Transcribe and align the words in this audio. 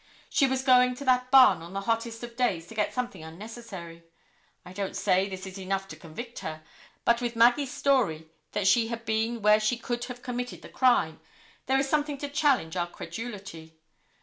She 0.31 0.47
was 0.47 0.63
going 0.63 0.95
to 0.95 1.05
that 1.05 1.29
barn 1.29 1.61
on 1.61 1.73
the 1.73 1.81
hottest 1.81 2.23
of 2.23 2.35
days 2.35 2.65
to 2.65 2.73
get 2.73 2.91
something 2.91 3.21
unnecessary. 3.23 4.01
I 4.65 4.73
don't 4.73 4.95
say 4.95 5.29
this 5.29 5.45
is 5.45 5.59
enough 5.59 5.87
to 5.89 5.95
convict 5.95 6.39
her, 6.39 6.63
but 7.05 7.21
with 7.21 7.35
Maggie's 7.35 7.71
story 7.71 8.25
that 8.53 8.65
she 8.65 8.87
had 8.87 9.05
been 9.05 9.43
where 9.43 9.59
she 9.59 9.77
could 9.77 10.05
have 10.05 10.23
committed 10.23 10.63
the 10.63 10.69
crime, 10.69 11.19
there 11.67 11.77
is 11.77 11.87
something 11.87 12.17
to 12.17 12.29
challenge 12.29 12.75
our 12.75 12.87
credulity. 12.87 13.77